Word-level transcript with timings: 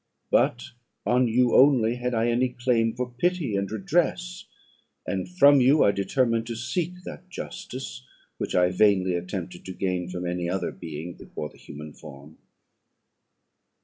But 0.31 0.63
on 1.05 1.27
you 1.27 1.53
only 1.53 1.97
had 1.97 2.15
I 2.15 2.29
any 2.29 2.49
claim 2.49 2.95
for 2.95 3.07
pity 3.19 3.55
and 3.55 3.69
redress, 3.69 4.45
and 5.05 5.29
from 5.29 5.61
you 5.61 5.83
I 5.83 5.91
determined 5.91 6.47
to 6.47 6.55
seek 6.55 7.03
that 7.03 7.29
justice 7.29 8.01
which 8.39 8.55
I 8.55 8.71
vainly 8.71 9.13
attempted 9.13 9.63
to 9.65 9.73
gain 9.73 10.09
from 10.09 10.25
any 10.25 10.49
other 10.49 10.71
being 10.71 11.17
that 11.17 11.37
wore 11.37 11.49
the 11.49 11.59
human 11.59 11.93
form. 11.93 12.39